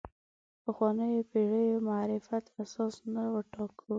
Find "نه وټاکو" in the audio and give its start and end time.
3.13-3.85